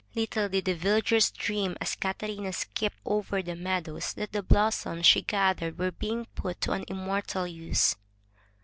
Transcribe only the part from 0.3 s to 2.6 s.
did the villagers dream, 280 THE TREASURE CHEST as Catarina